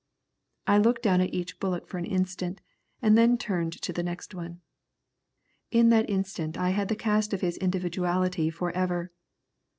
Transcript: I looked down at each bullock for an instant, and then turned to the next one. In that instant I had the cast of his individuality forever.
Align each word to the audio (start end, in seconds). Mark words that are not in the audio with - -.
I 0.65 0.79
looked 0.79 1.03
down 1.03 1.21
at 1.21 1.31
each 1.31 1.59
bullock 1.59 1.87
for 1.87 1.99
an 1.99 2.07
instant, 2.07 2.59
and 3.03 3.15
then 3.15 3.37
turned 3.37 3.73
to 3.83 3.93
the 3.93 4.01
next 4.01 4.33
one. 4.33 4.61
In 5.69 5.89
that 5.89 6.09
instant 6.09 6.57
I 6.57 6.71
had 6.71 6.87
the 6.87 6.95
cast 6.95 7.33
of 7.33 7.41
his 7.41 7.55
individuality 7.57 8.49
forever. 8.49 9.11